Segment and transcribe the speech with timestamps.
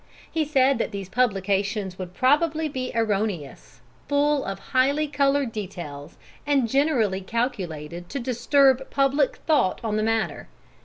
[0.31, 6.67] He said that these publications would probably be erroneous, full of highly coloured details, and
[6.67, 10.47] generally calculated to disturb public thought on the matter.